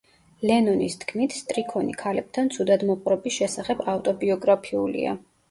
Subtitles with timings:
[0.51, 5.17] ლენონის თქმით, სტრიქონი ქალებთან ცუდად მოპყრობის შესახებ ავტობიოგრაფიულია.